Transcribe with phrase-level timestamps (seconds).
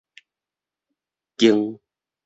[1.39, 1.77] 矜